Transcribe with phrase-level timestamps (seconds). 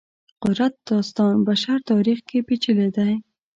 [0.43, 3.13] قدرت داستان بشر تاریخ کې پېچلي دی.